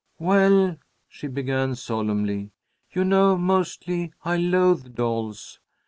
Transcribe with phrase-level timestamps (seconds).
[0.17, 0.77] "Well,"
[1.07, 2.49] she began, solemnly,
[2.91, 5.59] "you know mostly I loathe dolls.